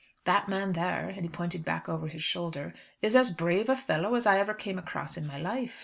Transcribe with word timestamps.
That 0.25 0.49
man 0.49 0.73
there," 0.73 1.09
and 1.09 1.21
he 1.21 1.29
pointed 1.29 1.63
back 1.63 1.87
over 1.87 2.07
his 2.07 2.23
shoulder, 2.23 2.73
"is 3.03 3.15
as 3.15 3.31
brave 3.35 3.69
a 3.69 3.75
fellow 3.75 4.15
as 4.15 4.25
I 4.25 4.39
ever 4.39 4.55
came 4.55 4.79
across 4.79 5.15
in 5.15 5.27
my 5.27 5.37
life. 5.39 5.75